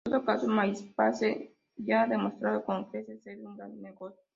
[0.03, 4.19] En todo caso, MySpace ya ha demostrado con creces ser un gran negocio.